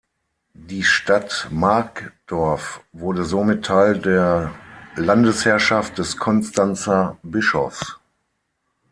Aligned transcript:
Die 0.55 0.81
Stadt 0.83 1.49
Markdorf 1.51 2.81
wurde 2.91 3.23
somit 3.23 3.65
Teil 3.65 3.99
der 3.99 4.49
Landesherrschaft 4.95 5.99
des 5.99 6.17
Konstanzer 6.17 7.17
Bischofs. 7.21 7.99